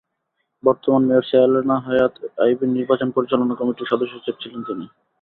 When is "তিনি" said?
4.63-4.85